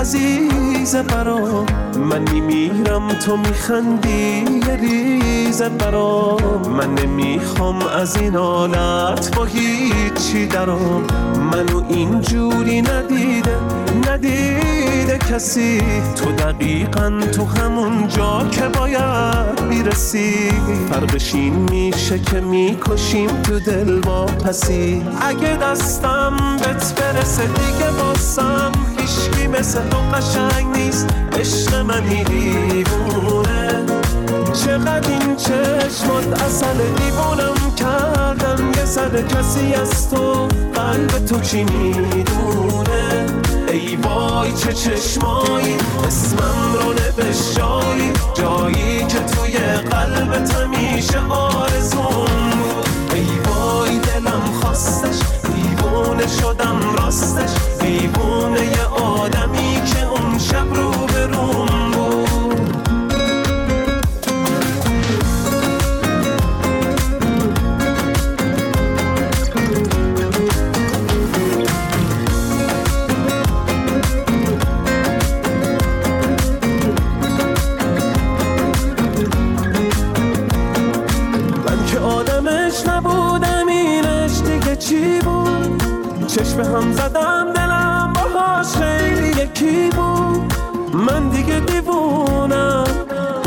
[0.00, 1.66] عزیزه برام
[2.10, 11.06] من میمیرم تو میخندی یه ریزه برام من نمی‌خوام از این حالت با هیچی درام.
[11.52, 13.56] منو اینجوری ندیده
[14.08, 15.82] ندیده کسی
[16.16, 20.50] تو دقیقا تو همون جا که باید می‌رسی.
[20.90, 25.02] فرقش این میشه که می‌کشیم تو دل با پسی.
[25.20, 31.06] اگه دستم بهت برسه دیگه باسم هیشکی مثل تو قشنگ نیست.
[31.40, 33.86] عشق منی دیوونه
[34.64, 43.26] چقدر این چشمات اصل دیوونم کردن؟ یه سر کسی از تو قلب تو چی می‌دونه؟
[43.72, 49.58] ای وای چه چشمایی اسمم رو نوشایی جایی که توی
[49.90, 52.88] قلبت همیشه آرزون بود.
[53.14, 57.50] ای وای دلم خواستش دیوونه شدم راستش.
[57.80, 58.72] دیوونه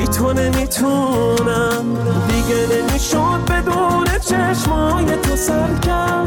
[0.00, 1.84] بی تو نمی‌تونم
[2.28, 6.24] دیگه نمی‌شد بدون چشمای تو سرکم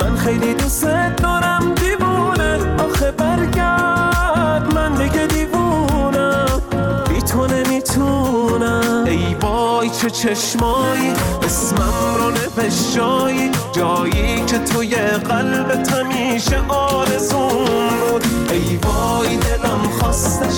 [0.00, 4.74] من خیلی دوست دارم دیوونه آخه برگرد.
[4.74, 6.60] من دیگه دیوونم
[7.08, 16.60] بی تو نمی‌تونم ای وای چه چشمایی اسمم رو نوشایی جایی که توی قلبت همیشه
[16.68, 18.24] آرزون بود.
[18.50, 20.49] ای وای دلم خواستش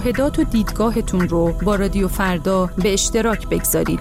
[0.00, 4.00] مشاهدات و دیدگاهتون رو با رادیو فردا به اشتراک بگذارید.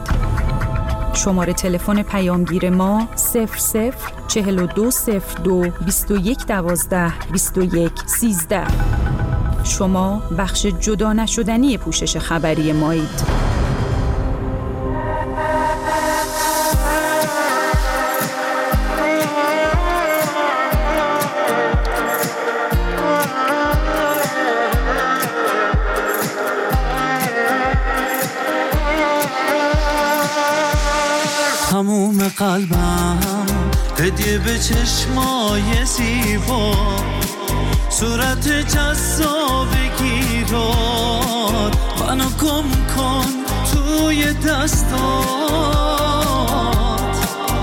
[1.13, 3.47] شماره تلفن پیامگیر ما 00
[4.27, 8.63] 4202 2112 21 13
[9.63, 13.38] شما بخش جدا نشدنی پوشش خبری مایید.
[31.69, 33.19] تموم قلبم.
[33.99, 36.75] هدیه به چشمای زیبا.
[37.89, 39.67] صورت جذاب
[39.99, 43.25] گیراد منو گم کن
[43.73, 44.79] توی دستات.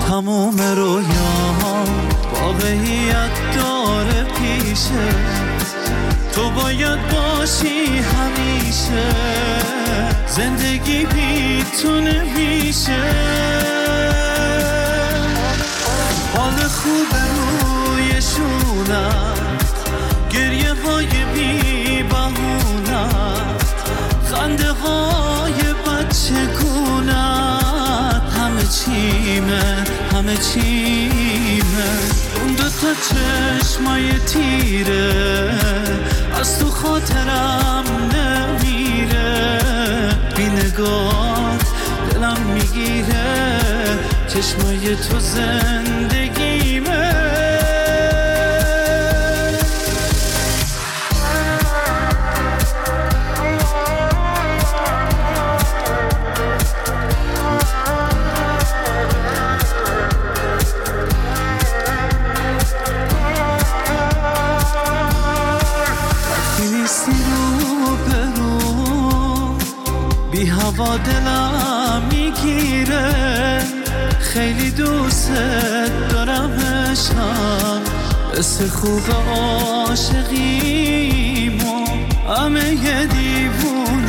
[0.07, 1.87] تموم رویام.
[2.33, 5.09] واقعیت داره پیشه.
[6.33, 9.13] تو باید باشی همیشه.
[10.27, 13.56] زندگی بی تو نمیشه
[16.47, 19.77] حال خوب روی شونت
[20.29, 23.73] گریه های بی بهونت
[24.31, 29.83] خنده های بچه گونت همه چیمه
[30.13, 31.89] همه چیمه.
[32.41, 35.53] اون دو تا چشمای تیره
[36.39, 37.83] از تو خاطرم
[38.13, 39.59] نمیره.
[40.37, 41.57] بی نگاه
[42.11, 43.49] دلم می‌گیره.
[44.27, 46.26] چشمای تو زندگیمه
[66.87, 69.57] نیستی رو برو
[70.31, 73.63] بی هوا دلم می‌گیره.
[74.19, 75.31] خیلی دوست
[76.09, 77.81] دارم عشقم
[78.39, 79.01] مثل خوب
[79.37, 80.65] عاشقیمو
[82.37, 84.01] همه دیوونگیمو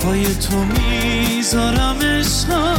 [0.00, 2.76] پای تو می‌ذارم عشقم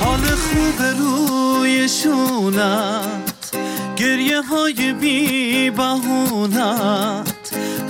[0.00, 3.33] حال خوب روی شونت
[4.04, 7.26] گریه های بی بهونت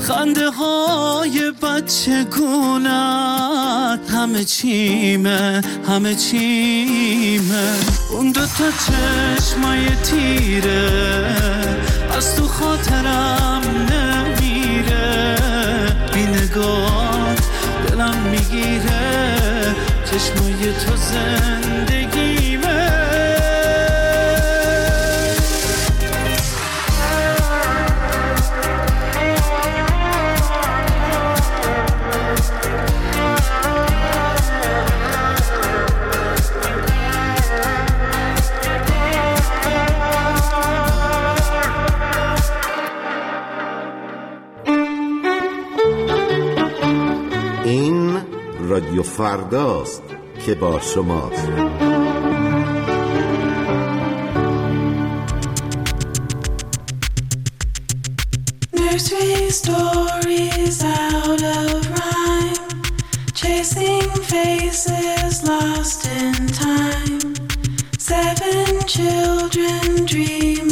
[0.08, 7.68] خنده های بچه گونت همه چیمه همه چیمه.
[8.12, 11.36] اون دو تا چشمای تیره
[12.16, 15.36] از تو خاطرم نمیره.
[16.14, 17.34] بی نگاه
[17.88, 19.74] دلم می‌گیره
[20.04, 22.03] چشمای تو زندگیمه
[49.33, 50.03] فرداست
[50.45, 51.47] که با شماست
[58.71, 62.65] There's three stories out of rhyme,
[63.39, 66.35] chasing faces lost in
[66.65, 67.19] time.
[68.09, 68.65] Seven
[68.95, 70.67] children dream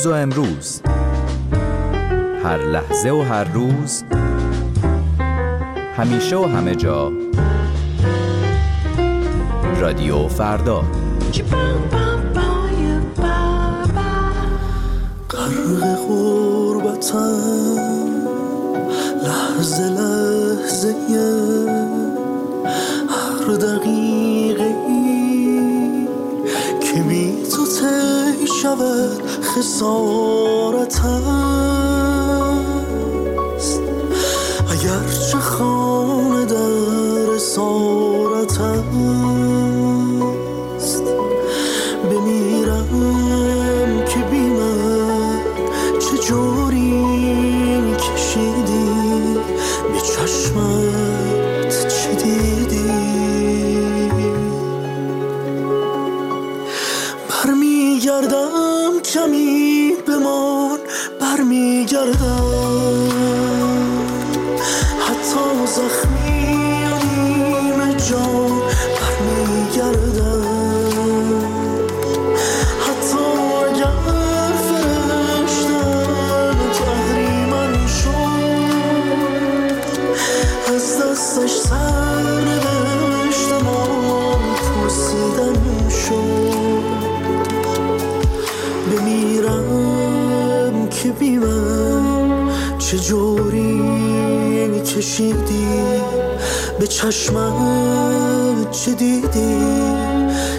[0.00, 0.80] دیروز و امروز.
[2.44, 4.04] هر لحظه و هر روز.
[5.96, 7.12] همیشه و همه جا.
[9.80, 10.84] رادیو فردا.
[15.30, 17.20] غرق غربتم.
[19.22, 20.94] لحظه لحظه.
[23.08, 24.74] هر دقیقه
[26.80, 29.39] که بی تو تی شود.
[29.56, 31.00] خسارت
[33.56, 33.80] است
[34.70, 35.38] اگر چه
[92.92, 95.66] من چه جوری کشیدی
[96.78, 99.56] به چشمت چه دیدی؟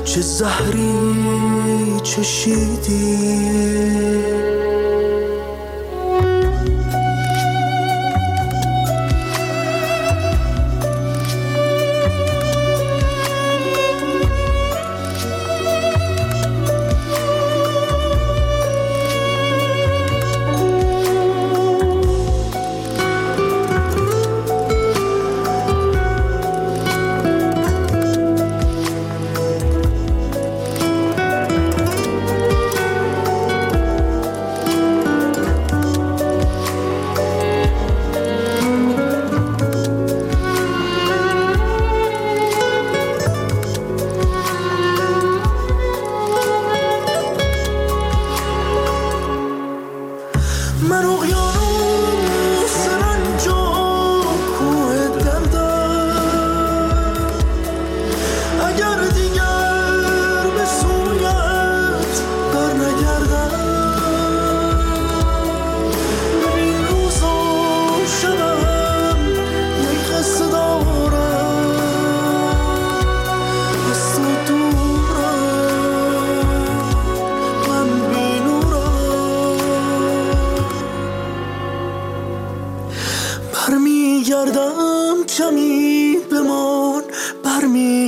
[0.06, 0.94] چه زهری
[2.04, 3.18] چشیدی؟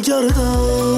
[0.03, 0.92] برمیگردم